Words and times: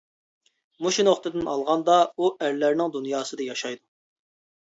مۇشۇ 0.85 1.03
نۇقتىدىن 1.07 1.51
ئالغاندا، 1.51 1.97
ئۇ 2.23 2.31
ئەرلەرنىڭ 2.45 2.93
دۇنياسىدا 2.95 3.47
ياشايدۇ. 3.51 3.85